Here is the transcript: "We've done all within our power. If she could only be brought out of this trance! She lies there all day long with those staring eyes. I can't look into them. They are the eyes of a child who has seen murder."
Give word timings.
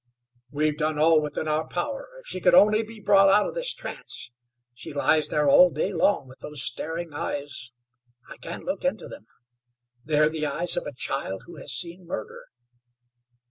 "We've 0.49 0.79
done 0.79 0.97
all 0.97 1.21
within 1.21 1.47
our 1.47 1.67
power. 1.67 2.09
If 2.19 2.25
she 2.25 2.41
could 2.41 2.55
only 2.55 2.81
be 2.81 2.99
brought 2.99 3.29
out 3.29 3.45
of 3.47 3.53
this 3.53 3.71
trance! 3.71 4.31
She 4.73 4.93
lies 4.93 5.27
there 5.27 5.47
all 5.47 5.69
day 5.69 5.93
long 5.93 6.27
with 6.27 6.39
those 6.39 6.63
staring 6.63 7.13
eyes. 7.13 7.71
I 8.27 8.37
can't 8.37 8.63
look 8.65 8.83
into 8.83 9.07
them. 9.07 9.27
They 10.03 10.17
are 10.17 10.27
the 10.29 10.47
eyes 10.47 10.75
of 10.75 10.87
a 10.87 10.91
child 10.91 11.43
who 11.45 11.57
has 11.57 11.71
seen 11.71 12.07
murder." 12.07 12.45